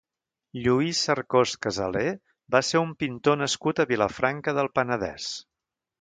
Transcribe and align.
Lluís 0.67 1.01
Cercós 1.09 1.53
Casalé 1.65 2.03
va 2.55 2.61
ser 2.71 2.83
un 2.87 2.97
pintor 3.05 3.39
nascut 3.43 3.83
a 3.85 3.89
Vilafranca 3.93 4.59
del 4.61 4.75
Penedès. 4.79 5.29